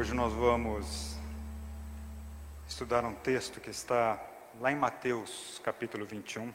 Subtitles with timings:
[0.00, 1.14] Hoje nós vamos
[2.66, 4.18] estudar um texto que está
[4.58, 6.54] lá em Mateus, capítulo 21.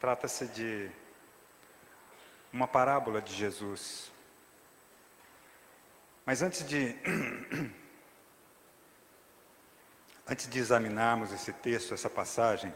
[0.00, 0.90] Trata-se de
[2.50, 4.10] uma parábola de Jesus.
[6.24, 6.96] Mas antes de
[10.26, 12.72] antes de examinarmos esse texto, essa passagem,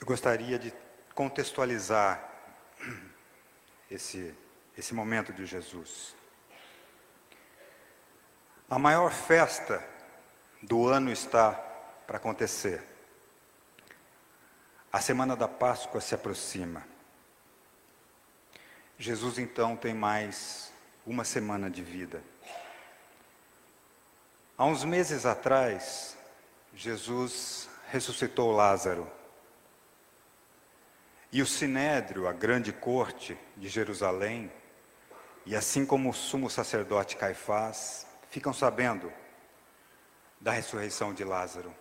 [0.00, 0.72] eu gostaria de
[1.14, 2.32] contextualizar
[3.90, 4.34] esse
[4.74, 6.16] esse momento de Jesus.
[8.70, 9.82] A maior festa
[10.62, 11.52] do ano está
[12.06, 12.84] para acontecer.
[14.92, 16.86] A semana da Páscoa se aproxima.
[18.98, 20.70] Jesus então tem mais
[21.06, 22.22] uma semana de vida.
[24.56, 26.18] Há uns meses atrás,
[26.74, 29.10] Jesus ressuscitou Lázaro.
[31.32, 34.52] E o sinédrio, a grande corte de Jerusalém,
[35.46, 39.12] e assim como o sumo sacerdote Caifás, ficam sabendo
[40.40, 41.74] da ressurreição de Lázaro.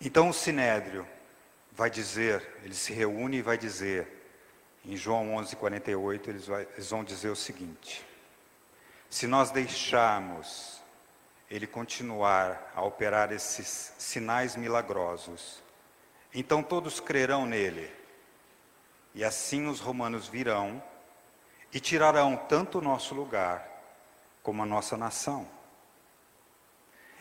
[0.00, 1.06] Então o Sinédrio
[1.72, 4.06] vai dizer, ele se reúne e vai dizer,
[4.84, 8.04] em João 11:48 eles, eles vão dizer o seguinte:
[9.10, 10.80] Se nós deixarmos
[11.50, 15.62] ele continuar a operar esses sinais milagrosos,
[16.32, 17.90] então todos crerão nele.
[19.14, 20.82] E assim os romanos virão
[21.72, 23.77] e tirarão tanto o nosso lugar
[24.48, 25.46] como a nossa nação.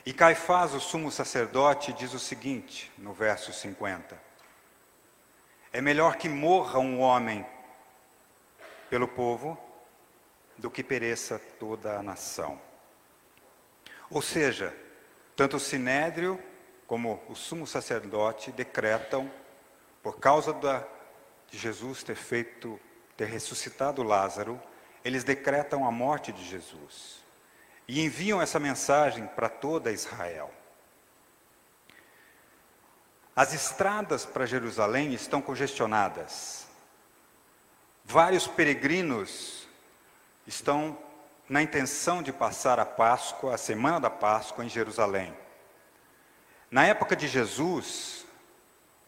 [0.06, 4.17] E Caifás, o sumo sacerdote, diz o seguinte, no verso 50:
[5.73, 7.45] É melhor que morra um homem
[8.89, 9.61] pelo povo
[10.58, 12.61] do que pereça toda a nação.
[14.09, 14.73] Ou seja,
[15.36, 16.42] tanto o sinédrio
[16.88, 19.30] como o sumo sacerdote decretam,
[20.02, 20.88] por causa da,
[21.52, 22.80] de Jesus ter feito,
[23.17, 24.58] ter ressuscitado Lázaro,
[25.08, 27.23] eles decretam a morte de Jesus
[27.88, 30.53] e enviam essa mensagem para toda Israel.
[33.33, 36.67] As estradas para Jerusalém estão congestionadas.
[38.04, 39.65] Vários peregrinos
[40.45, 40.98] estão
[41.48, 45.33] na intenção de passar a Páscoa, a semana da Páscoa em Jerusalém.
[46.70, 48.26] Na época de Jesus,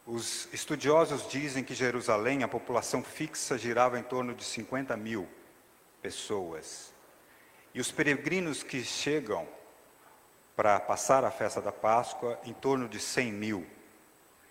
[0.05, 5.27] os estudiosos dizem que Jerusalém, a população fixa girava em torno de 50 mil
[6.01, 6.93] pessoas.
[7.73, 9.47] E os peregrinos que chegam
[10.55, 13.67] para passar a festa da Páscoa, em torno de 100 mil.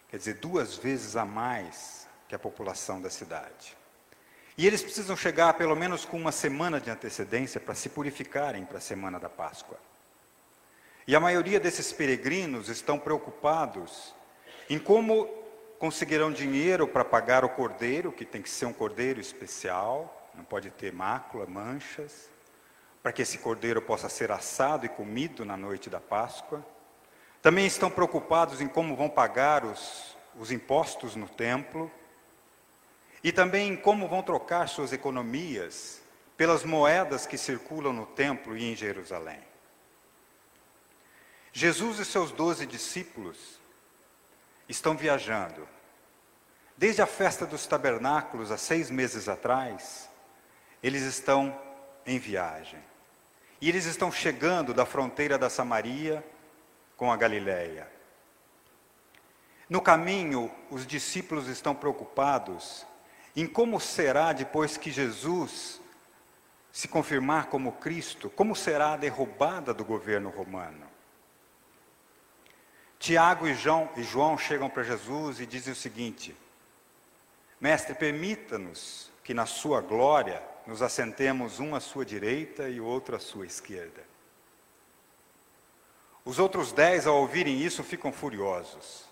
[0.09, 3.77] Quer dizer, duas vezes a mais que a população da cidade.
[4.57, 8.79] E eles precisam chegar pelo menos com uma semana de antecedência para se purificarem para
[8.79, 9.79] a semana da Páscoa.
[11.07, 14.15] E a maioria desses peregrinos estão preocupados
[14.69, 15.27] em como
[15.79, 20.71] conseguirão dinheiro para pagar o cordeiro, que tem que ser um cordeiro especial, não pode
[20.71, 22.31] ter mácula, manchas,
[23.03, 26.65] para que esse cordeiro possa ser assado e comido na noite da Páscoa.
[27.43, 31.91] Também estão preocupados em como vão pagar os, os impostos no templo.
[33.23, 36.01] E também em como vão trocar suas economias
[36.37, 39.41] pelas moedas que circulam no templo e em Jerusalém.
[41.53, 43.59] Jesus e seus doze discípulos
[44.69, 45.67] estão viajando.
[46.77, 50.08] Desde a festa dos tabernáculos, há seis meses atrás,
[50.83, 51.59] eles estão
[52.07, 52.81] em viagem.
[53.61, 56.25] E eles estão chegando da fronteira da Samaria
[56.97, 57.91] com a Galiléia.
[59.69, 62.87] No caminho, os discípulos estão preocupados
[63.37, 65.81] em como será depois que Jesus
[66.73, 70.87] se confirmar como Cristo, como será a derrubada do governo romano.
[72.99, 76.37] Tiago e João, e João chegam para Jesus e dizem o seguinte:
[77.61, 83.17] Mestre, permita-nos que na sua glória nos assentemos um à sua direita e o outro
[83.17, 84.03] à sua esquerda.
[86.27, 89.07] Os outros dez, ao ouvirem isso, ficam furiosos.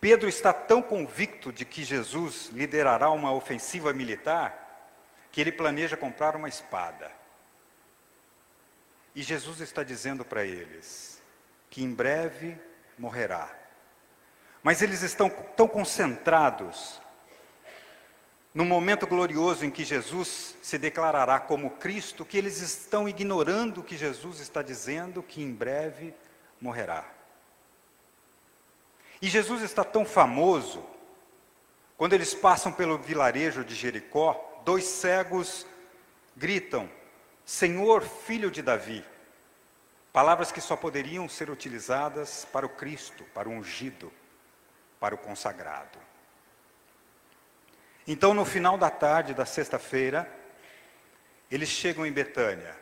[0.00, 4.90] Pedro está tão convicto de que Jesus liderará uma ofensiva militar
[5.30, 7.08] que ele planeja comprar uma espada.
[9.14, 11.22] E Jesus está dizendo para eles
[11.70, 12.58] que em breve
[12.98, 13.48] morrerá.
[14.64, 17.00] Mas eles estão tão concentrados
[18.54, 23.96] no momento glorioso em que Jesus se declarará como Cristo, que eles estão ignorando que
[23.96, 26.14] Jesus está dizendo que em breve
[26.60, 27.04] morrerá.
[29.22, 30.84] E Jesus está tão famoso,
[31.96, 35.64] quando eles passam pelo vilarejo de Jericó, dois cegos
[36.36, 36.90] gritam:
[37.44, 39.04] Senhor, filho de Davi.
[40.12, 44.12] Palavras que só poderiam ser utilizadas para o Cristo, para o ungido,
[45.00, 45.98] para o consagrado.
[48.12, 50.30] Então, no final da tarde da sexta-feira,
[51.50, 52.76] eles chegam em Betânia.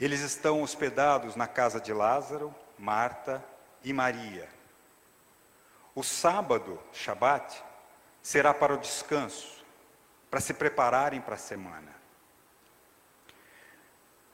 [0.00, 3.44] Eles estão hospedados na casa de Lázaro, Marta
[3.84, 4.48] e Maria.
[5.94, 7.62] O sábado, Shabat,
[8.22, 9.62] será para o descanso,
[10.30, 11.94] para se prepararem para a semana.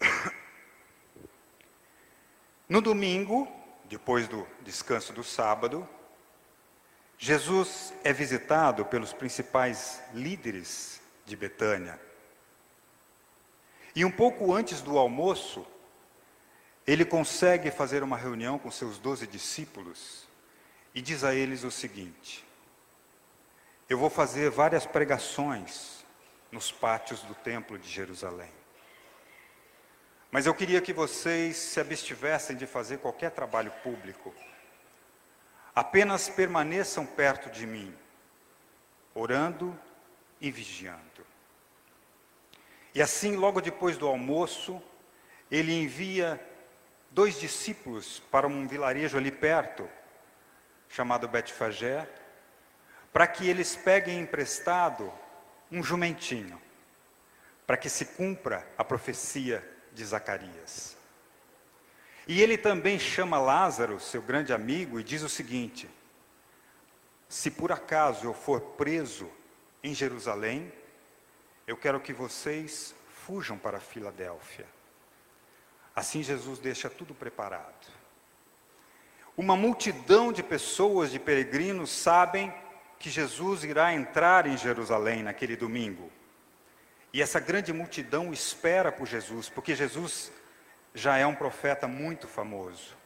[2.69, 3.49] No domingo,
[3.87, 5.89] depois do descanso do sábado,
[7.19, 12.01] Jesus é visitado pelos principais líderes de Betânia.
[13.95, 15.67] E um pouco antes do almoço,
[16.87, 20.29] ele consegue fazer uma reunião com seus doze discípulos
[20.95, 22.47] e diz a eles o seguinte:
[23.89, 26.05] Eu vou fazer várias pregações
[26.53, 28.53] nos pátios do Templo de Jerusalém.
[30.31, 34.33] Mas eu queria que vocês se abstivessem de fazer qualquer trabalho público.
[35.79, 37.97] Apenas permaneçam perto de mim,
[39.15, 39.79] orando
[40.41, 41.25] e vigiando.
[42.93, 44.83] E assim, logo depois do almoço,
[45.49, 46.45] ele envia
[47.13, 49.89] dois discípulos para um vilarejo ali perto,
[50.89, 52.09] chamado Betfagé,
[53.13, 55.13] para que eles peguem emprestado
[55.71, 56.61] um jumentinho,
[57.65, 60.98] para que se cumpra a profecia de Zacarias.
[62.29, 65.89] E ele também chama Lázaro, seu grande amigo, e diz o seguinte:
[67.27, 69.31] Se por acaso eu for preso
[69.83, 70.71] em Jerusalém,
[71.67, 72.95] eu quero que vocês
[73.25, 74.67] fujam para Filadélfia.
[75.97, 77.89] Assim Jesus deixa tudo preparado.
[79.35, 82.53] Uma multidão de pessoas, de peregrinos, sabem
[82.99, 86.11] que Jesus irá entrar em Jerusalém naquele domingo.
[87.11, 90.31] E essa grande multidão espera por Jesus, porque Jesus
[90.99, 92.97] já é um profeta muito famoso.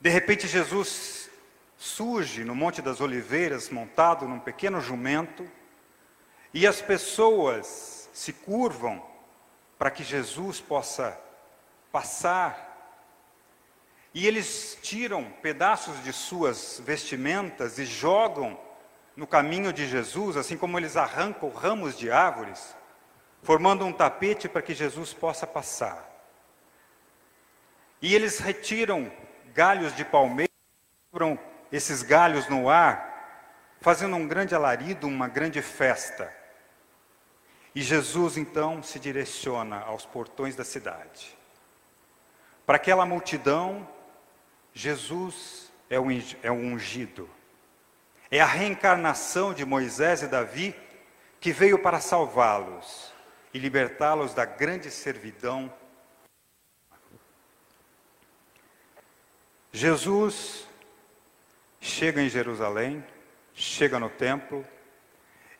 [0.00, 1.28] De repente, Jesus
[1.76, 5.48] surge no Monte das Oliveiras, montado num pequeno jumento,
[6.54, 9.04] e as pessoas se curvam
[9.78, 11.18] para que Jesus possa
[11.92, 12.66] passar.
[14.14, 18.58] E eles tiram pedaços de suas vestimentas e jogam
[19.16, 22.74] no caminho de Jesus, assim como eles arrancam ramos de árvores,
[23.42, 26.07] formando um tapete para que Jesus possa passar.
[28.00, 29.10] E eles retiram
[29.54, 30.52] galhos de palmeira,
[31.10, 31.38] quebram
[31.70, 36.32] esses galhos no ar, fazendo um grande alarido, uma grande festa.
[37.74, 41.36] E Jesus então se direciona aos portões da cidade.
[42.66, 43.88] Para aquela multidão,
[44.74, 46.06] Jesus é o
[46.42, 47.28] é ungido.
[48.30, 50.74] É a reencarnação de Moisés e Davi
[51.40, 53.12] que veio para salvá-los
[53.54, 55.72] e libertá-los da grande servidão.
[59.72, 60.66] Jesus
[61.80, 63.04] chega em Jerusalém,
[63.54, 64.66] chega no templo,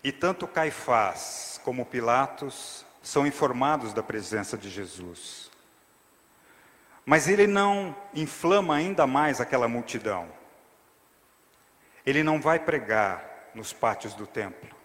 [0.03, 5.51] e tanto Caifás como Pilatos são informados da presença de Jesus.
[7.05, 10.29] Mas ele não inflama ainda mais aquela multidão.
[12.05, 14.77] Ele não vai pregar nos pátios do templo.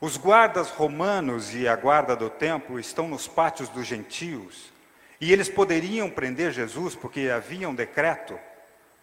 [0.00, 4.72] Os guardas romanos e a guarda do templo estão nos pátios dos gentios,
[5.20, 8.38] e eles poderiam prender Jesus porque havia um decreto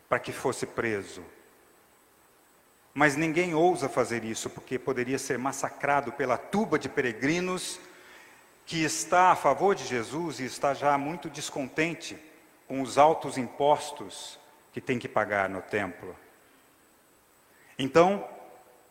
[0.09, 1.23] para que fosse preso.
[2.93, 7.79] Mas ninguém ousa fazer isso porque poderia ser massacrado pela tuba de peregrinos
[8.65, 12.17] que está a favor de Jesus e está já muito descontente
[12.67, 14.39] com os altos impostos
[14.73, 16.15] que tem que pagar no templo.
[17.77, 18.27] Então,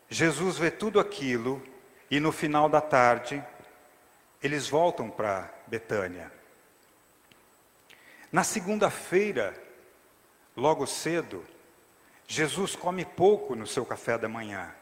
[0.09, 1.61] Jesus vê tudo aquilo
[2.09, 3.43] e no final da tarde,
[4.41, 6.36] eles voltam para Betânia.
[8.37, 9.59] Na segunda-feira,
[10.55, 11.43] logo cedo,
[12.27, 14.75] Jesus come pouco no seu café da manhã.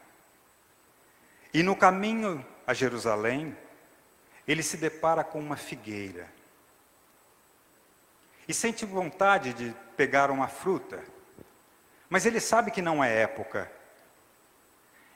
[1.53, 3.57] E no caminho a Jerusalém,
[4.45, 6.29] ele se depara com uma figueira
[8.45, 11.01] e sente vontade de pegar uma fruta,
[12.09, 13.71] mas ele sabe que não é época.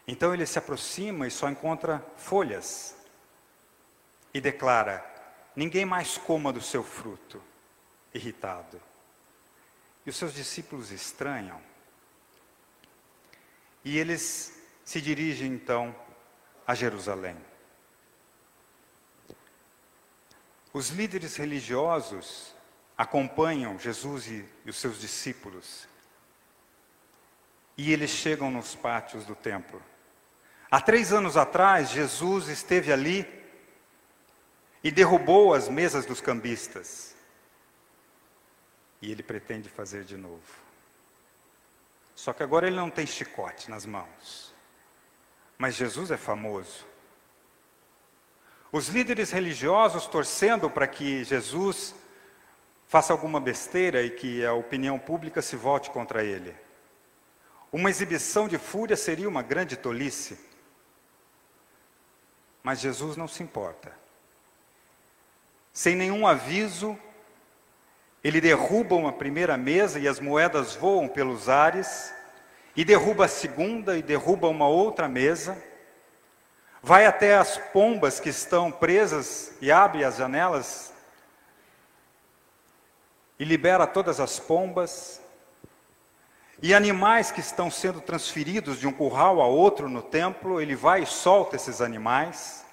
[0.08, 2.96] Então ele se aproxima e só encontra folhas
[4.34, 5.06] e declara:
[5.54, 7.44] Ninguém mais coma do seu fruto,
[8.14, 8.82] irritado.
[10.06, 11.62] E os seus discípulos estranham.
[13.84, 15.96] E eles se dirigem então
[16.66, 17.38] a Jerusalém.
[20.72, 22.54] Os líderes religiosos
[22.98, 25.88] acompanham Jesus e, e os seus discípulos.
[27.78, 29.82] E eles chegam nos pátios do templo.
[30.70, 33.28] Há três anos atrás, Jesus esteve ali
[34.84, 37.16] e derrubou as mesas dos cambistas.
[39.02, 40.42] E ele pretende fazer de novo.
[42.16, 44.54] Só que agora ele não tem chicote nas mãos.
[45.58, 46.86] mas Jesus é famoso.
[48.72, 51.94] Os líderes religiosos torcendo para que Jesus
[52.88, 56.56] faça alguma besteira e que a opinião pública se volte contra ele.
[57.72, 60.40] Uma exibição de fúria seria uma grande tolice.
[62.64, 63.96] Mas Jesus não se importa.
[65.72, 66.98] Sem nenhum aviso,
[68.24, 72.14] ele derruba uma primeira mesa e as moedas voam pelos ares,
[72.76, 75.58] e derruba a segunda e derruba uma outra mesa.
[76.82, 80.94] Vai até as pombas que estão presas e abre as janelas
[83.38, 85.22] e libera todas as pombas.
[86.62, 91.04] E animais que estão sendo transferidos de um curral a outro no templo, ele vai
[91.04, 92.66] e solta esses animais.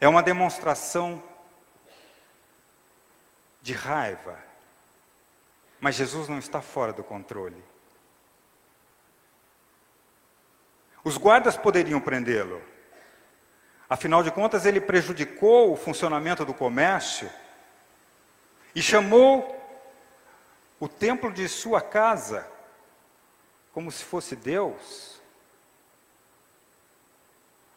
[0.00, 1.22] É uma demonstração
[3.68, 4.38] de raiva.
[5.78, 7.62] Mas Jesus não está fora do controle.
[11.04, 12.62] Os guardas poderiam prendê-lo.
[13.88, 17.30] Afinal de contas, ele prejudicou o funcionamento do comércio
[18.74, 19.54] e chamou
[20.80, 22.50] o templo de sua casa
[23.72, 25.20] como se fosse Deus.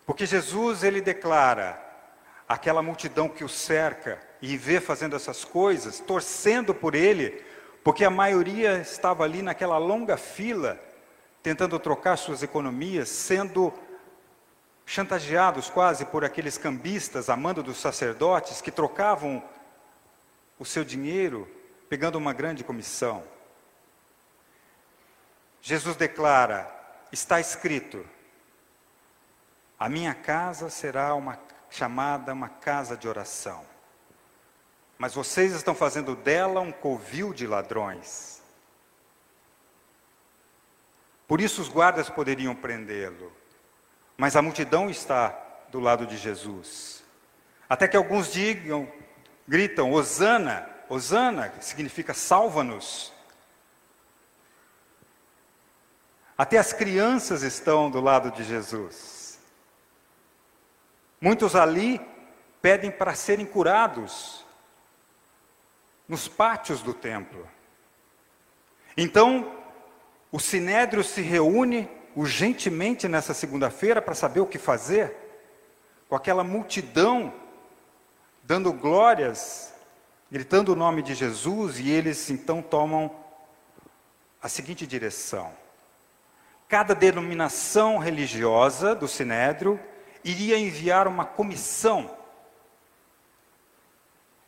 [0.05, 1.79] Porque Jesus ele declara
[2.47, 7.43] aquela multidão que o cerca e vê fazendo essas coisas, torcendo por ele,
[7.83, 10.79] porque a maioria estava ali naquela longa fila
[11.43, 13.73] tentando trocar suas economias, sendo
[14.85, 19.43] chantageados quase por aqueles cambistas, amando dos sacerdotes que trocavam
[20.59, 21.49] o seu dinheiro
[21.89, 23.23] pegando uma grande comissão.
[25.61, 26.69] Jesus declara:
[27.11, 28.05] está escrito,
[29.79, 33.70] a minha casa será uma chamada uma casa de oração.
[35.01, 38.39] Mas vocês estão fazendo dela um covil de ladrões.
[41.27, 43.33] Por isso os guardas poderiam prendê-lo.
[44.15, 45.29] Mas a multidão está
[45.71, 47.03] do lado de Jesus.
[47.67, 48.87] Até que alguns digam,
[49.47, 53.11] gritam: Hosana, Hosana, que significa salva-nos.
[56.37, 59.39] Até as crianças estão do lado de Jesus.
[61.19, 61.99] Muitos ali
[62.61, 64.45] pedem para serem curados
[66.11, 67.47] nos pátios do templo.
[68.97, 69.49] Então,
[70.29, 75.15] o sinédrio se reúne urgentemente nessa segunda-feira para saber o que fazer,
[76.09, 77.33] com aquela multidão
[78.43, 79.73] dando glórias,
[80.29, 83.09] gritando o nome de Jesus, e eles então tomam
[84.43, 85.49] a seguinte direção:
[86.67, 89.79] cada denominação religiosa do sinédrio
[90.25, 92.19] iria enviar uma comissão.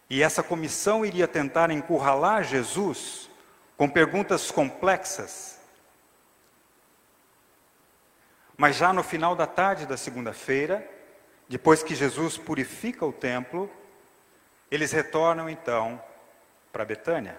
[0.10, 3.30] E essa comissão iria tentar encurralar Jesus
[3.76, 5.54] com perguntas complexas
[8.58, 10.90] mas já no final da tarde da segunda-feira,
[11.50, 13.70] depois que Jesus purifica o templo,
[14.70, 16.02] eles retornam então
[16.72, 17.38] para Betânia.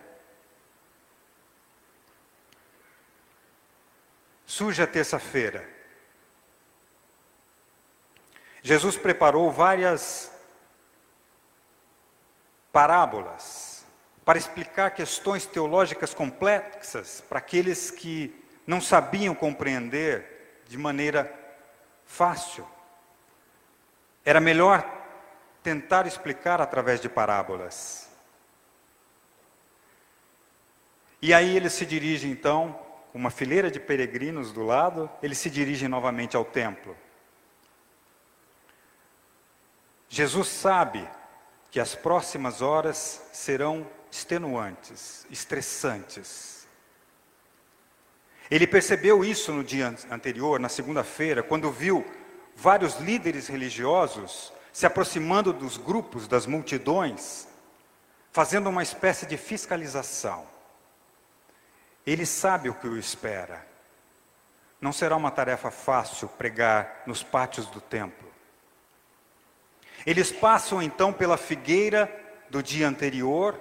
[4.45, 5.67] Surge a terça-feira.
[8.63, 10.31] Jesus preparou várias
[12.75, 13.87] parábolas
[14.25, 18.35] para explicar questões teológicas complexas para aqueles que
[18.67, 21.33] não sabiam compreender de maneira
[22.05, 22.67] fácil.
[24.25, 24.85] Era melhor
[25.63, 28.11] tentar explicar através de parábolas.
[31.23, 32.77] E aí ele se dirige então,
[33.13, 36.97] com uma fileira de peregrinos do lado, ele se dirige novamente ao templo.
[40.09, 41.09] Jesus sabe
[41.75, 46.69] que as próximas horas serão extenuantes, estressantes.
[48.49, 52.07] Ele percebeu isso no dia anterior, na segunda-feira, quando viu
[52.55, 57.49] vários líderes religiosos se aproximando dos grupos, das multidões,
[58.31, 60.47] fazendo uma espécie de fiscalização.
[62.07, 63.67] Ele sabe o que o espera.
[64.81, 68.34] Não será uma tarefa fácil pregar nos pátios do templo.
[70.07, 72.11] Eles passam então pela figueira
[72.51, 73.59] do dia anterior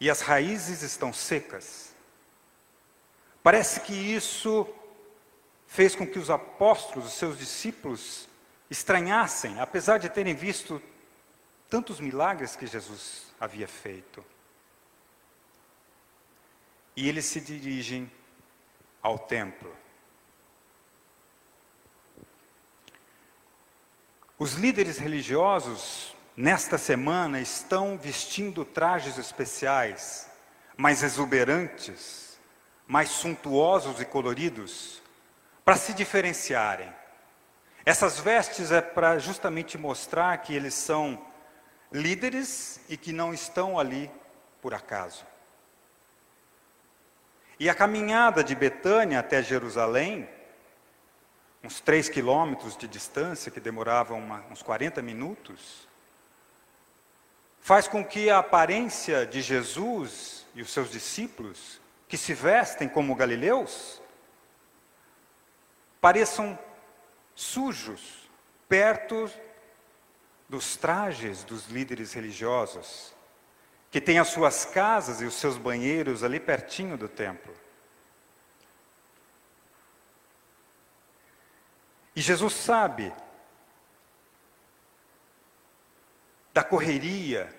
[0.00, 1.94] e as raízes estão secas.
[3.42, 4.68] Parece que isso
[5.66, 8.28] fez com que os apóstolos, os seus discípulos,
[8.70, 10.82] estranhassem, apesar de terem visto
[11.68, 14.24] tantos milagres que Jesus havia feito.
[16.96, 18.10] E eles se dirigem
[19.02, 19.74] ao templo.
[24.38, 30.30] Os líderes religiosos, nesta semana, estão vestindo trajes especiais,
[30.76, 32.38] mais exuberantes,
[32.86, 35.02] mais suntuosos e coloridos,
[35.64, 36.92] para se diferenciarem.
[37.86, 41.24] Essas vestes é para justamente mostrar que eles são
[41.90, 44.10] líderes e que não estão ali
[44.60, 45.24] por acaso.
[47.58, 50.28] E a caminhada de Betânia até Jerusalém,
[51.66, 55.88] uns três quilômetros de distância, que demorava uma, uns 40 minutos,
[57.60, 63.16] faz com que a aparência de Jesus e os seus discípulos, que se vestem como
[63.16, 64.00] galileus,
[66.00, 66.56] pareçam
[67.34, 68.30] sujos
[68.68, 69.28] perto
[70.48, 73.12] dos trajes dos líderes religiosos,
[73.90, 77.52] que têm as suas casas e os seus banheiros ali pertinho do templo.
[82.16, 83.12] E Jesus sabe
[86.54, 87.54] da correria,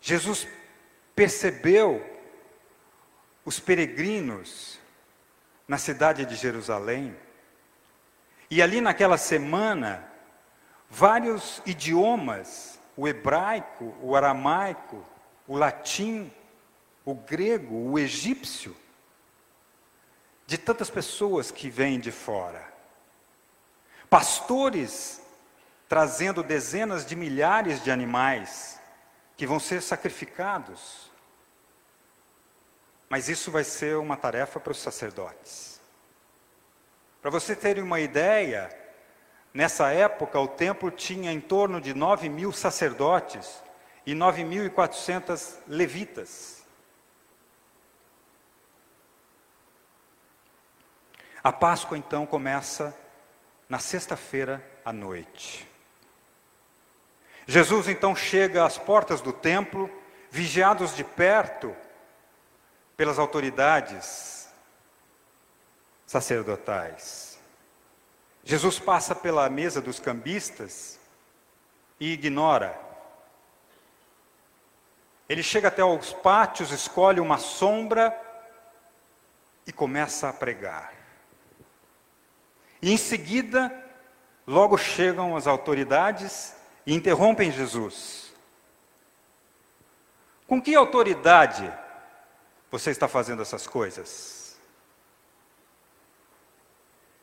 [0.00, 0.48] Jesus
[1.14, 2.02] percebeu
[3.44, 4.80] os peregrinos
[5.68, 7.14] na cidade de Jerusalém,
[8.50, 10.10] e ali naquela semana,
[10.88, 15.04] vários idiomas, o hebraico, o aramaico,
[15.46, 16.32] o latim,
[17.04, 18.74] o grego, o egípcio,
[20.46, 22.73] de tantas pessoas que vêm de fora.
[24.08, 25.20] Pastores
[25.88, 28.80] trazendo dezenas de milhares de animais
[29.36, 31.10] que vão ser sacrificados.
[33.08, 35.80] Mas isso vai ser uma tarefa para os sacerdotes.
[37.20, 38.76] Para você terem uma ideia,
[39.52, 43.62] nessa época o templo tinha em torno de 9 mil sacerdotes
[44.04, 46.62] e 9.400 levitas.
[51.42, 52.94] A Páscoa então começa
[53.68, 55.68] na sexta-feira à noite.
[57.46, 59.90] Jesus então chega às portas do templo,
[60.30, 61.74] vigiados de perto
[62.96, 64.48] pelas autoridades
[66.06, 67.38] sacerdotais.
[68.42, 70.98] Jesus passa pela mesa dos cambistas
[71.98, 72.78] e ignora.
[75.28, 78.14] Ele chega até os pátios, escolhe uma sombra
[79.66, 81.03] e começa a pregar.
[82.84, 83.72] E em seguida,
[84.46, 88.30] logo chegam as autoridades e interrompem Jesus.
[90.46, 91.72] Com que autoridade
[92.70, 94.58] você está fazendo essas coisas?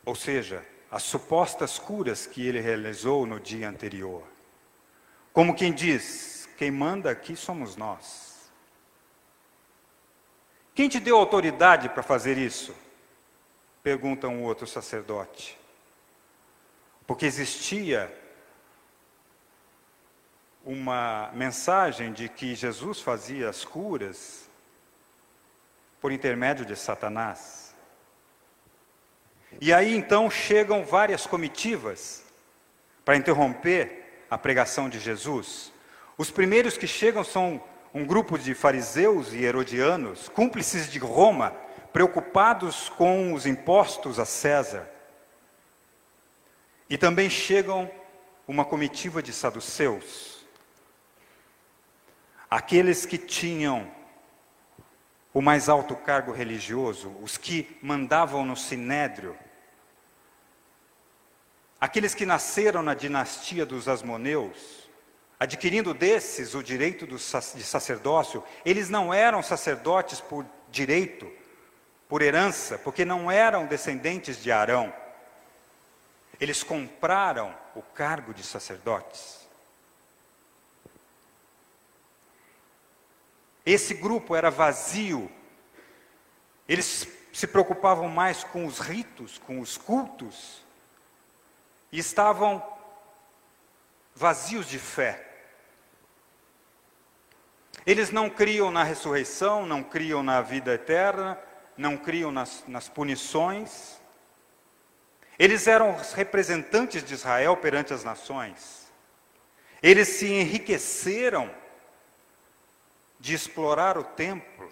[0.04, 4.24] Ou seja, as supostas curas que ele realizou no dia anterior.
[5.32, 8.52] Como quem diz: quem manda aqui somos nós.
[10.74, 12.76] Quem te deu autoridade para fazer isso?
[13.84, 15.58] Pergunta um outro sacerdote.
[17.08, 18.16] Porque existia
[20.64, 24.48] uma mensagem de que Jesus fazia as curas
[26.00, 27.74] por intermédio de Satanás.
[29.60, 32.24] E aí então chegam várias comitivas
[33.04, 35.74] para interromper a pregação de Jesus.
[36.18, 37.62] Os primeiros que chegam são
[37.94, 41.54] um grupo de fariseus e herodianos, cúmplices de Roma,
[41.92, 44.90] preocupados com os impostos a César.
[46.90, 47.90] E também chegam
[48.48, 50.46] uma comitiva de saduceus,
[52.50, 53.90] aqueles que tinham
[55.34, 59.38] o mais alto cargo religioso, os que mandavam no sinédrio,
[61.80, 64.90] aqueles que nasceram na dinastia dos Asmoneus,
[65.40, 71.32] adquirindo desses o direito de sacerdócio, eles não eram sacerdotes por direito,
[72.12, 74.94] por herança, porque não eram descendentes de Arão.
[76.42, 79.48] Eles compraram o cargo de sacerdotes.
[83.66, 85.32] Esse grupo era vazio.
[86.68, 90.62] Eles se preocupavam mais com os ritos, com os cultos,
[91.94, 92.62] e estavam
[94.14, 95.30] vazios de fé.
[97.86, 101.40] Eles não criam na ressurreição, não criam na vida eterna,
[101.82, 104.00] não criam nas, nas punições.
[105.38, 108.90] Eles eram os representantes de Israel perante as nações.
[109.82, 111.50] Eles se enriqueceram
[113.20, 114.72] de explorar o templo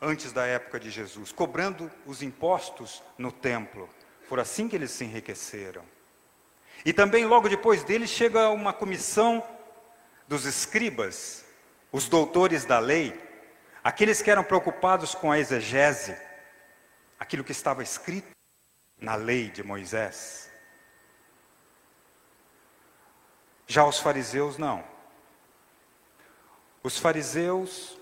[0.00, 3.88] antes da época de Jesus, cobrando os impostos no templo.
[4.28, 5.82] Foi assim que eles se enriqueceram.
[6.84, 9.42] E também logo depois deles chega uma comissão
[10.28, 11.44] dos escribas,
[11.90, 13.18] os doutores da lei,
[13.82, 16.16] aqueles que eram preocupados com a exegese,
[17.20, 18.30] aquilo que estava escrito
[18.98, 20.50] na lei de Moisés.
[23.66, 24.82] Já os fariseus não.
[26.82, 27.98] Os fariseus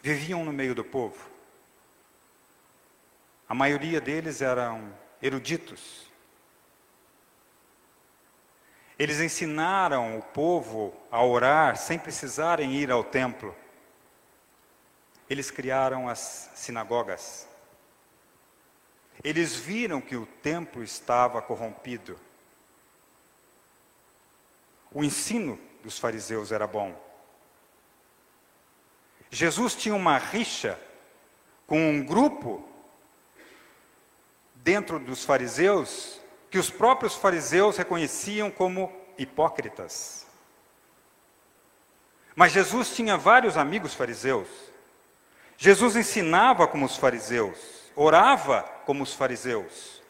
[0.00, 1.28] viviam no meio do povo.
[3.48, 6.06] A maioria deles eram eruditos.
[8.96, 13.54] Eles ensinaram o povo a orar sem precisarem ir ao templo.
[15.34, 17.48] Eles criaram as sinagogas.
[19.24, 22.16] Eles viram que o templo estava corrompido.
[24.92, 26.94] O ensino dos fariseus era bom.
[29.28, 30.78] Jesus tinha uma rixa
[31.66, 32.64] com um grupo
[34.54, 40.28] dentro dos fariseus que os próprios fariseus reconheciam como hipócritas.
[42.36, 44.73] Mas Jesus tinha vários amigos fariseus.
[45.56, 47.58] Jesus ensinava como os fariseus,
[47.94, 50.02] orava como os fariseus.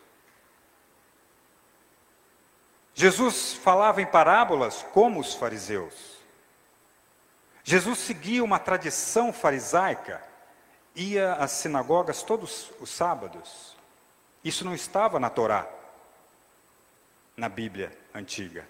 [2.94, 6.14] Jesus falava em parábolas como os fariseus.
[7.64, 10.22] Jesus seguia uma tradição farisaica,
[10.94, 13.74] ia às sinagogas todos os sábados.
[14.44, 15.66] Isso não estava na Torá,
[17.36, 18.68] na Bíblia antiga.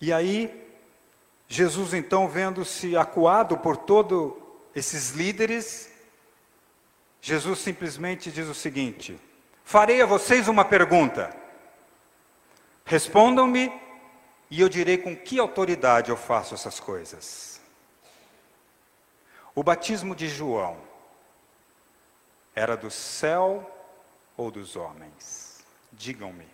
[0.00, 0.71] E aí,
[1.52, 4.32] Jesus então, vendo-se acuado por todos
[4.74, 5.92] esses líderes,
[7.20, 9.20] Jesus simplesmente diz o seguinte:
[9.62, 11.36] Farei a vocês uma pergunta.
[12.86, 13.70] Respondam-me
[14.50, 17.60] e eu direi com que autoridade eu faço essas coisas.
[19.54, 20.78] O batismo de João
[22.54, 23.70] era do céu
[24.38, 25.62] ou dos homens?
[25.92, 26.48] Digam-me.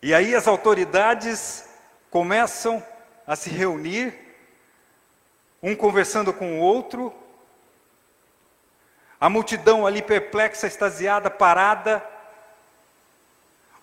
[0.00, 1.74] E aí as autoridades
[2.16, 2.82] começam
[3.26, 4.14] a se reunir,
[5.62, 7.12] um conversando com o outro,
[9.20, 12.02] a multidão ali perplexa, extasiada, parada.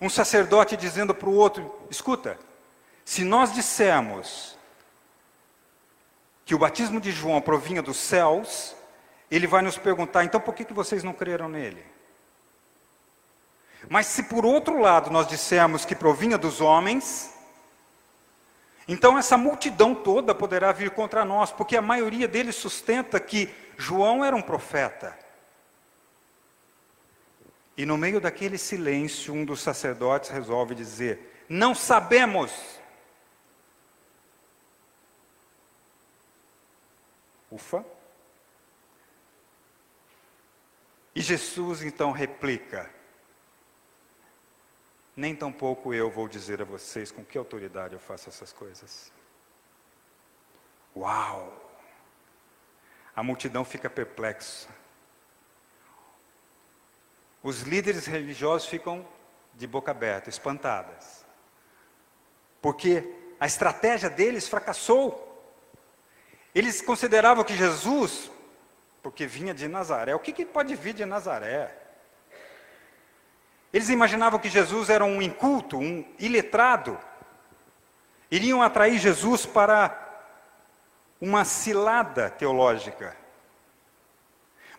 [0.00, 2.36] Um sacerdote dizendo para o outro: escuta,
[3.04, 4.58] se nós dissermos
[6.44, 8.74] que o batismo de João provinha dos céus,
[9.30, 11.86] ele vai nos perguntar: então por que, que vocês não creram nele?
[13.88, 17.32] Mas se por outro lado nós dissermos que provinha dos homens,
[18.86, 24.24] então essa multidão toda poderá vir contra nós, porque a maioria deles sustenta que João
[24.24, 25.18] era um profeta.
[27.76, 32.52] E no meio daquele silêncio, um dos sacerdotes resolve dizer: Não sabemos.
[37.50, 37.84] Ufa.
[41.14, 42.90] E Jesus então replica:
[45.16, 49.12] Nem tampouco eu vou dizer a vocês com que autoridade eu faço essas coisas.
[50.96, 51.60] Uau!
[53.14, 54.68] A multidão fica perplexa
[57.44, 59.06] os líderes religiosos ficam
[59.52, 61.26] de boca aberta, espantadas.
[62.62, 63.04] Porque
[63.38, 65.30] a estratégia deles fracassou.
[66.54, 68.30] Eles consideravam que Jesus,
[69.02, 71.83] porque vinha de Nazaré, o que, que pode vir de Nazaré?
[73.74, 76.96] Eles imaginavam que Jesus era um inculto, um iletrado.
[78.30, 80.00] Iriam atrair Jesus para
[81.20, 83.16] uma cilada teológica.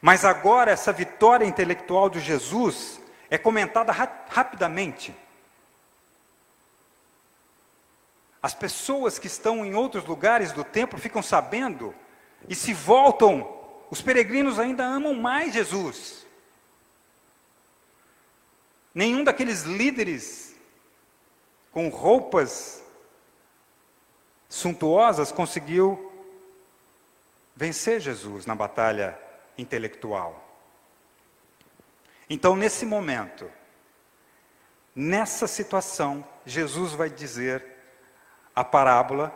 [0.02, 5.14] Mas agora essa vitória intelectual de Jesus é comentada ra rapidamente.
[8.42, 11.94] As pessoas que estão em outros lugares do templo ficam sabendo
[12.48, 13.60] e se voltam.
[13.90, 16.25] Os peregrinos ainda amam mais Jesus.
[18.96, 20.56] Nenhum daqueles líderes
[21.70, 22.82] com roupas
[24.48, 26.14] suntuosas conseguiu
[27.54, 29.20] vencer Jesus na batalha
[29.58, 30.42] intelectual.
[32.30, 33.52] Então, nesse momento,
[34.96, 37.66] nessa situação, Jesus vai dizer
[38.56, 39.34] a parábola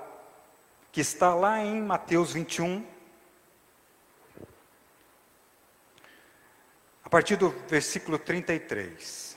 [0.91, 2.85] que está lá em Mateus 21,
[7.03, 9.28] a partir do versículo 33.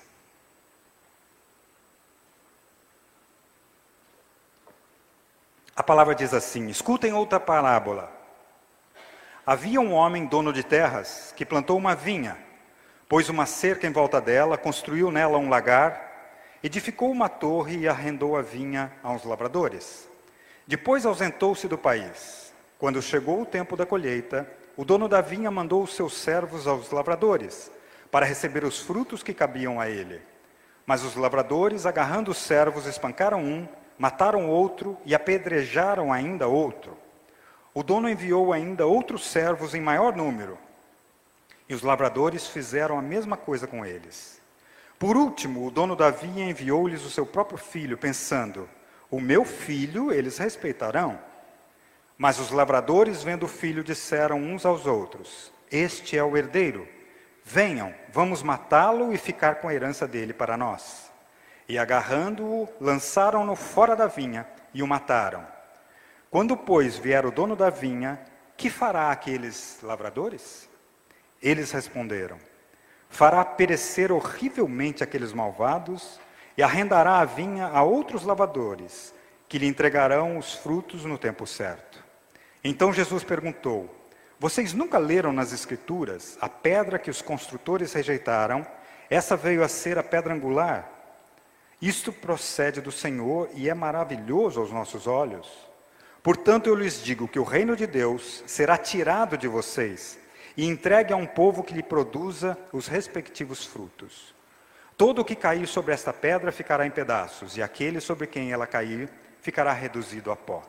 [5.83, 8.09] A palavra diz assim: escutem outra parábola.
[9.45, 12.39] Havia um homem dono de terras que plantou uma vinha,
[13.09, 18.37] pôs uma cerca em volta dela, construiu nela um lagar, edificou uma torre e arrendou
[18.37, 20.09] a vinha aos lavradores.
[20.69, 22.55] Depois ausentou-se do país.
[22.79, 26.93] Quando chegou o tempo da colheita, o dono da vinha mandou os seus servos aos
[26.93, 27.73] lavradores,
[28.09, 30.23] para receber os frutos que cabiam a ele.
[30.87, 33.67] Mas os lavradores, agarrando os servos, espancaram um,
[34.03, 36.99] mataram outro e apedrejaram ainda outro.
[37.73, 40.59] O dono enviou ainda outros servos em maior número,
[41.69, 44.43] e os lavradores fizeram a mesma coisa com eles.
[44.99, 48.69] Por último, o dono da vinha enviou-lhes o seu próprio filho, pensando:
[49.09, 51.17] O meu filho eles respeitarão.
[52.19, 56.89] Mas os lavradores, vendo o filho, disseram uns aos outros: Este é o herdeiro.
[57.45, 61.12] Venham, vamos matá-lo e ficar com a herança dele para nós.
[61.73, 65.43] E agarrando-o, lançaram-no fora da vinha e o mataram.
[66.31, 68.21] Quando, pois, vier o dono da vinha,
[68.59, 70.69] que fará aqueles lavradores?
[71.41, 72.37] Eles responderam:
[73.09, 76.21] Fará perecer horrivelmente aqueles malvados
[76.59, 79.15] e arrendará a vinha a outros lavadores,
[79.49, 82.05] que lhe entregarão os frutos no tempo certo.
[82.63, 83.89] Então Jesus perguntou:
[84.39, 88.67] Vocês nunca leram nas Escrituras a pedra que os construtores rejeitaram?
[89.09, 90.99] Essa veio a ser a pedra angular.
[91.83, 95.49] Isto procede do Senhor e é maravilhoso aos nossos olhos.
[96.23, 100.17] Portanto, eu lhes digo que o reino de Deus será tirado de vocês
[100.57, 104.33] e entregue a um povo que lhe produza os respectivos frutos.
[104.97, 108.67] Todo o que cair sobre esta pedra ficará em pedaços, e aquele sobre quem ela
[108.67, 110.63] cair ficará reduzido a pó.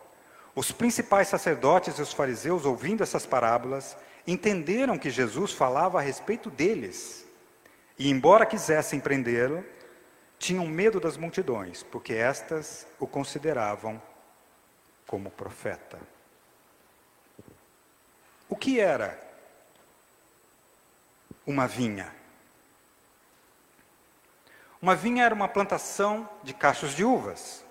[0.56, 3.96] Os principais sacerdotes e os fariseus, ouvindo essas parábolas,
[4.26, 7.28] entenderam que Jesus falava a respeito deles.
[8.00, 9.64] E, embora quisessem prendê-lo,
[10.44, 14.02] tinham medo das multidões, porque estas o consideravam
[15.08, 15.98] como profeta.
[18.50, 19.18] O que era
[21.48, 22.14] uma vinha?
[24.82, 27.64] Uma vinha era uma plantação de cachos de uvas.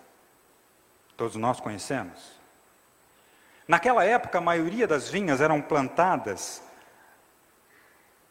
[1.15, 2.41] Todos nós conhecemos.
[3.69, 6.63] Naquela época, a maioria das vinhas eram plantadas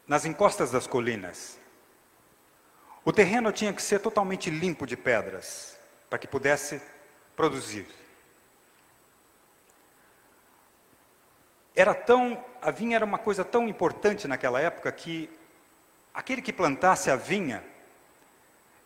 [0.04, 1.61] nas encostas das colinas.
[3.04, 5.76] O terreno tinha que ser totalmente limpo de pedras
[6.08, 6.80] para que pudesse
[7.34, 7.86] produzir.
[11.74, 15.28] Era tão, a vinha era uma coisa tão importante naquela época que
[16.14, 17.64] aquele que plantasse a vinha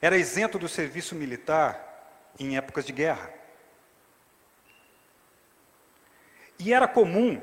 [0.00, 1.82] era isento do serviço militar
[2.38, 3.30] em épocas de guerra.
[6.58, 7.42] E era comum,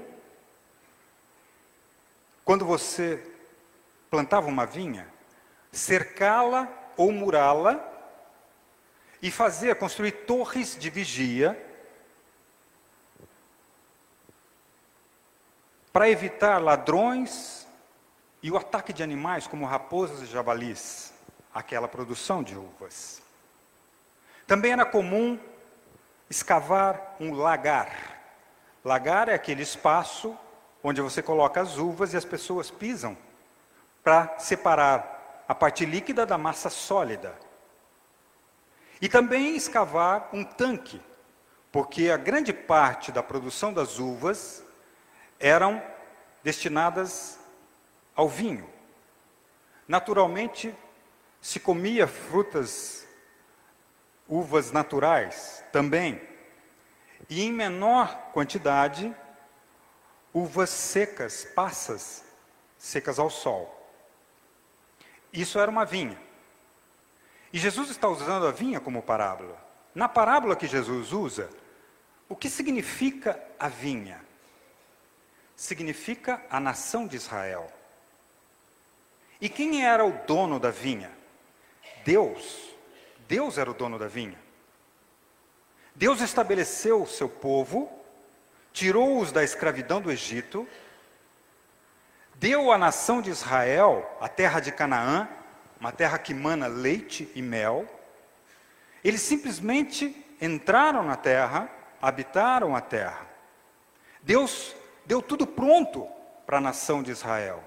[2.44, 3.32] quando você
[4.10, 5.13] plantava uma vinha,
[5.74, 7.84] cercá-la ou murá-la
[9.22, 11.60] e fazer, construir torres de vigia
[15.92, 17.68] para evitar ladrões
[18.42, 21.14] e o ataque de animais como raposas e javalis,
[21.54, 23.22] aquela produção de uvas.
[24.46, 25.40] Também era comum
[26.30, 27.90] escavar um lagar.
[28.84, 30.38] Lagar é aquele espaço
[30.84, 33.18] onde você coloca as uvas e as pessoas pisam
[34.04, 35.13] para separar
[35.48, 37.38] a parte líquida da massa sólida.
[39.02, 41.02] E também escavar um tanque,
[41.72, 44.64] porque a grande parte da produção das uvas
[45.40, 45.84] eram
[46.44, 47.40] destinadas
[48.16, 48.70] ao vinho.
[49.88, 50.74] Naturalmente,
[51.42, 53.06] se comia frutas,
[54.28, 56.22] uvas naturais também,
[57.30, 59.14] e em menor quantidade,
[60.34, 62.24] uvas secas, passas,
[62.78, 63.83] secas ao sol.
[65.34, 66.22] Isso era uma vinha.
[67.52, 69.58] E Jesus está usando a vinha como parábola.
[69.94, 71.50] Na parábola que Jesus usa,
[72.30, 74.24] o que significa a vinha?
[75.56, 77.72] significa a nação de Israel.
[79.40, 81.12] E quem era o dono da vinha?
[82.04, 82.70] Deus.
[83.28, 84.38] Deus era o dono da vinha.
[85.96, 87.90] Deus estabeleceu o seu povo,
[88.72, 90.68] tirou-os da escravidão do Egito,
[92.36, 95.28] deu à nação de Israel a terra de Canaã,
[95.80, 97.86] uma terra que mana leite e mel.
[99.04, 101.70] Eles simplesmente entraram na terra,
[102.02, 103.28] habitaram a terra.
[104.22, 106.08] Deus deu tudo pronto
[106.46, 107.64] para a nação de Israel.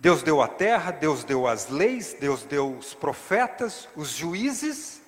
[0.00, 5.00] Deus deu a terra, Deus deu as leis, Deus deu os profetas, os juízes,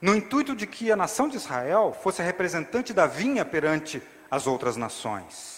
[0.00, 4.76] no intuito de que a nação de Israel fosse representante da vinha perante as outras
[4.76, 5.57] nações.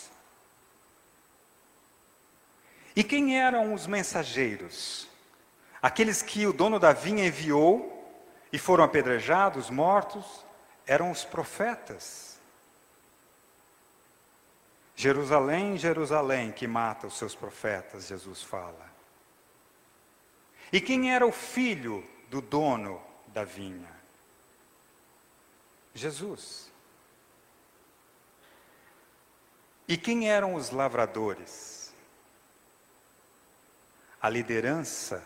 [3.01, 5.09] E quem eram os mensageiros?
[5.81, 8.15] Aqueles que o dono da vinha enviou
[8.53, 10.45] e foram apedrejados, mortos,
[10.87, 12.39] eram os profetas.
[14.95, 18.93] Jerusalém, Jerusalém, que mata os seus profetas, Jesus fala.
[20.71, 23.91] E quem era o filho do dono da vinha?
[25.95, 26.71] Jesus.
[29.89, 31.80] E quem eram os lavradores?
[34.21, 35.25] A liderança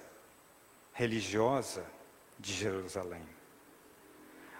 [0.92, 1.84] religiosa
[2.38, 3.26] de Jerusalém.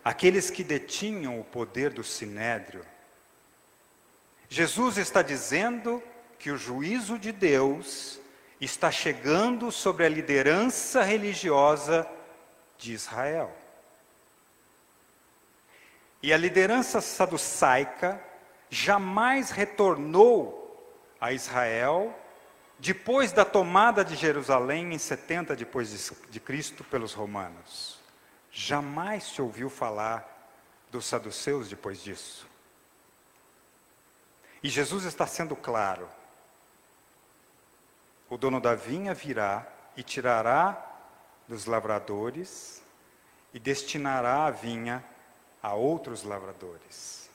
[0.05, 2.85] Aqueles que detinham o poder do sinédrio
[4.55, 6.01] Jesus está dizendo
[6.39, 8.21] que o juízo de Deus
[8.61, 12.09] está chegando sobre a liderança religiosa
[12.79, 13.53] de Israel.
[16.23, 18.23] E a liderança saducaica
[18.71, 20.61] jamais retornou
[21.21, 22.17] a Israel
[22.79, 27.99] depois da tomada de Jerusalém em 70 depois de Cristo pelos romanos.
[28.51, 30.51] Jamais se ouviu falar
[30.91, 32.47] dos saduceus depois disso.
[34.63, 36.09] E Jesus está sendo claro.
[38.31, 40.93] O dono da vinha virá e tirará
[41.47, 42.83] dos lavradores
[43.53, 45.05] e destinará a vinha
[45.63, 47.31] a outros lavradores.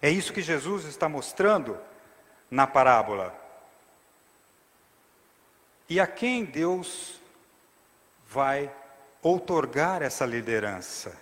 [0.00, 1.78] É isso que Jesus está mostrando
[2.54, 3.34] na parábola.
[5.88, 7.20] E a quem Deus
[8.28, 8.72] vai
[9.20, 11.18] outorgar essa liderança?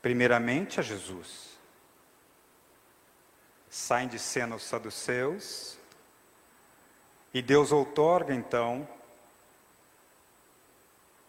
[0.00, 1.50] Primeiramente a Jesus.
[3.68, 5.76] Saem de cena os saduceus,
[7.34, 8.88] e Deus outorga então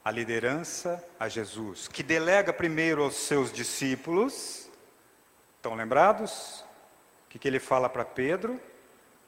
[0.04, 4.70] a liderança a Jesus, que delega primeiro aos seus discípulos,
[5.58, 6.64] estão lembrados?
[7.30, 8.60] O que, que ele fala para Pedro?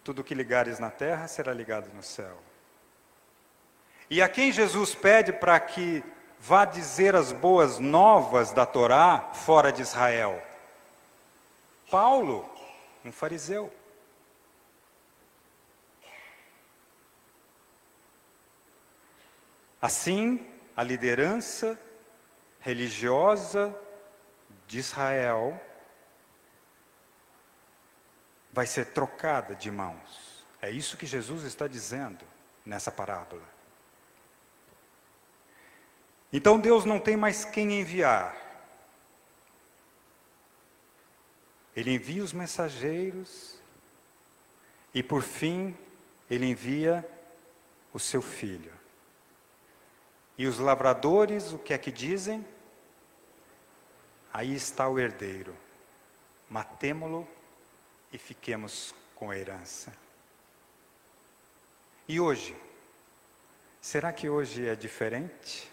[0.04, 2.36] Tudo que ligares na terra será ligado no céu.
[4.10, 6.04] E a quem Jesus pede para que
[6.40, 10.42] vá dizer as boas novas da Torá fora de Israel?
[11.92, 12.50] Paulo,
[13.06, 13.72] um fariseu.
[19.80, 20.44] Assim,
[20.76, 21.80] a liderança
[22.62, 23.80] religiosa
[24.66, 25.62] de Israel
[28.52, 30.44] vai ser trocada de mãos.
[30.62, 32.24] É isso que Jesus está dizendo
[32.66, 33.44] nessa parábola.
[36.32, 38.36] Então Deus não tem mais quem enviar.
[41.76, 43.60] Ele envia os mensageiros
[44.94, 45.76] e, por fim,
[46.30, 47.08] ele envia
[47.94, 48.74] o seu filho.
[50.38, 52.46] E os lavradores, o que é que dizem?
[54.34, 55.56] Aí está o herdeiro.
[56.50, 57.28] Matemo-lo
[58.12, 59.94] e fiquemos com a herança.
[62.08, 62.56] E hoje?
[63.82, 65.70] Será que hoje é diferente?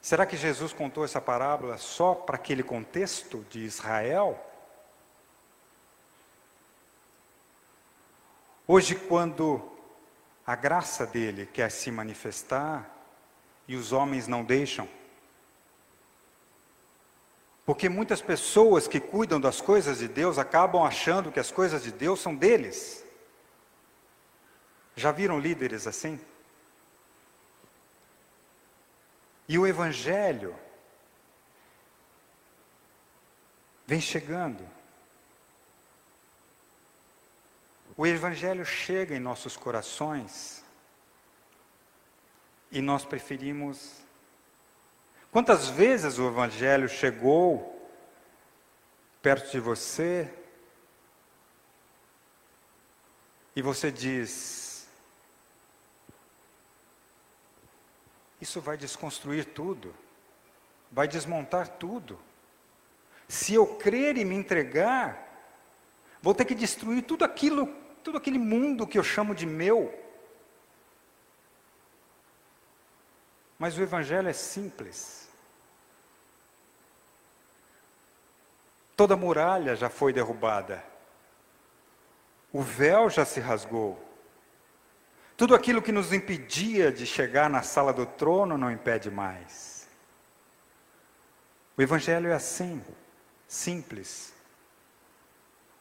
[0.00, 4.38] Será que Jesus contou essa parábola só para aquele contexto de Israel?
[8.66, 9.60] Hoje, quando
[10.46, 12.88] a graça dele quer se manifestar
[13.68, 14.88] e os homens não deixam,
[17.70, 21.92] porque muitas pessoas que cuidam das coisas de Deus acabam achando que as coisas de
[21.92, 23.04] Deus são deles.
[24.96, 26.18] Já viram líderes assim?
[29.48, 30.52] E o Evangelho
[33.86, 34.68] vem chegando.
[37.96, 40.64] O Evangelho chega em nossos corações
[42.72, 44.04] e nós preferimos
[45.30, 47.88] Quantas vezes o Evangelho chegou
[49.22, 50.28] perto de você
[53.54, 54.88] e você diz:
[58.40, 59.94] Isso vai desconstruir tudo,
[60.90, 62.18] vai desmontar tudo.
[63.28, 65.28] Se eu crer e me entregar,
[66.20, 67.66] vou ter que destruir tudo aquilo,
[68.02, 69.94] tudo aquele mundo que eu chamo de meu.
[73.60, 75.28] Mas o Evangelho é simples.
[78.96, 80.82] Toda muralha já foi derrubada.
[82.50, 84.02] O véu já se rasgou.
[85.36, 89.86] Tudo aquilo que nos impedia de chegar na sala do trono não impede mais.
[91.76, 92.82] O Evangelho é assim,
[93.46, 94.32] simples.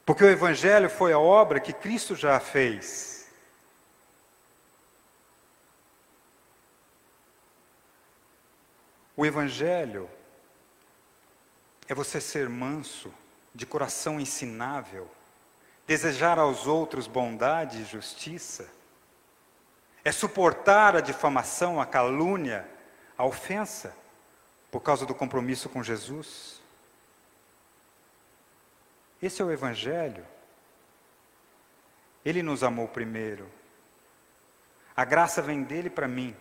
[0.06, 3.19] Porque o Evangelho foi a obra que Cristo já fez.
[9.20, 10.10] O Evangelho
[11.90, 13.14] é você ser manso,
[13.54, 15.12] de coração ensinável,
[15.86, 18.70] desejar aos outros bondade e justiça,
[20.06, 22.66] é suportar a difamação, a calúnia,
[23.18, 23.94] a ofensa,
[24.72, 26.62] por causa do compromisso com Jesus.
[29.22, 30.26] Esse é o Evangelho.
[32.24, 33.52] Ele nos amou primeiro.
[34.96, 36.34] A graça vem dele para mim.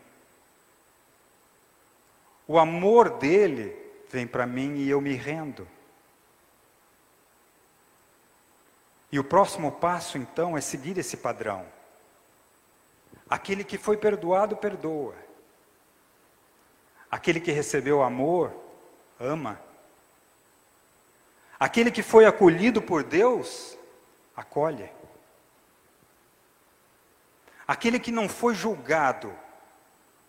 [2.48, 3.76] O amor dele
[4.08, 5.68] vem para mim e eu me rendo.
[9.12, 11.66] E o próximo passo, então, é seguir esse padrão.
[13.28, 15.14] Aquele que foi perdoado, perdoa.
[17.10, 18.54] Aquele que recebeu amor,
[19.20, 19.60] ama.
[21.60, 23.76] Aquele que foi acolhido por Deus,
[24.34, 24.90] acolhe.
[27.66, 29.34] Aquele que não foi julgado,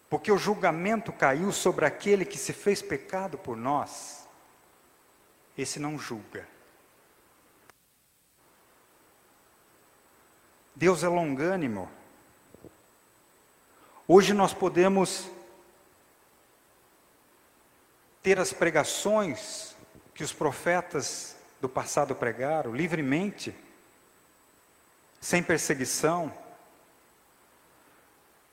[0.09, 4.27] Porque o julgamento caiu sobre aquele que se fez pecado por nós.
[5.57, 6.47] Esse não julga.
[10.75, 11.91] Deus é longânimo.
[14.07, 15.29] Hoje nós podemos
[18.23, 19.75] ter as pregações
[20.15, 23.53] que os profetas do passado pregaram livremente,
[25.21, 26.33] sem perseguição.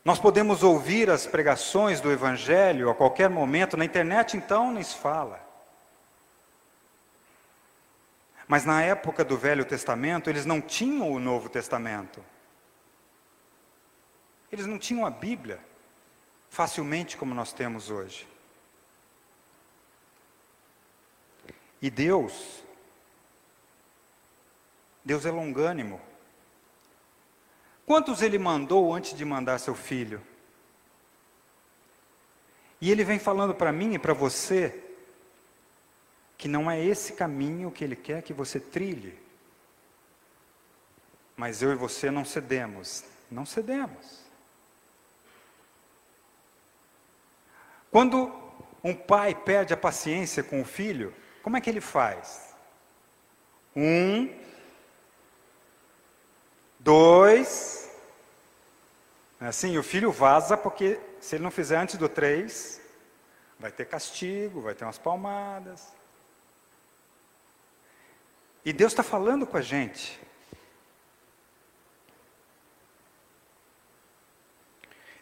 [0.07, 5.45] Nós podemos ouvir as pregações do Evangelho a qualquer momento, na internet então se fala.
[8.47, 12.25] Mas na época do Velho Testamento, eles não tinham o Novo Testamento.
[14.53, 15.59] Eles não tinham a Bíblia
[16.51, 18.29] facilmente como nós temos hoje.
[21.83, 22.63] E Deus,
[25.05, 26.01] Deus é longânimo.
[27.87, 30.21] Quantos ele mandou antes de mandar seu filho?
[32.81, 34.83] E ele vem falando para mim e para você
[36.37, 39.17] que não é esse caminho que ele quer que você trilhe.
[41.37, 44.27] Mas eu e você não cedemos, não cedemos.
[47.91, 48.33] Quando
[48.83, 52.55] um pai perde a paciência com o filho, como é que ele faz?
[53.75, 54.29] Um,
[56.87, 57.91] dois.
[59.41, 62.81] Assim, o filho vaza porque se ele não fizer antes do três,
[63.59, 65.93] vai ter castigo, vai ter umas palmadas.
[68.65, 70.19] E Deus está falando com a gente.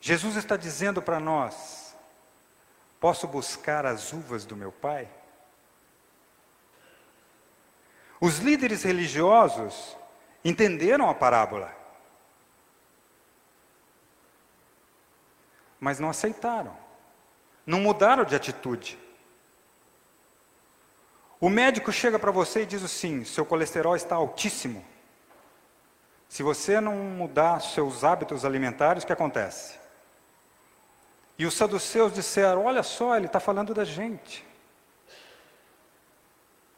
[0.01, 1.97] Jesus está dizendo para nós:
[3.01, 5.09] posso buscar as uvas do meu pai?
[8.21, 9.97] Os líderes religiosos
[10.45, 11.75] entenderam a parábola,
[15.81, 16.77] mas não aceitaram,
[17.67, 18.99] não mudaram de atitude.
[21.41, 24.85] O médico chega para você e diz assim: seu colesterol está altíssimo.
[26.29, 29.79] Se você não mudar seus hábitos alimentares, o que acontece?
[31.39, 34.45] E os saduceus disseram: olha só, ele está falando da gente.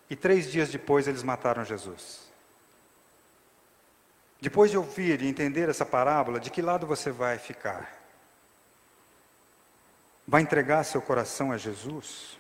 [0.09, 2.26] E três dias depois eles mataram Jesus.
[4.41, 7.97] Depois de ouvir e entender essa parábola, de que lado você vai ficar?
[10.27, 12.39] Vai entregar seu coração a Jesus?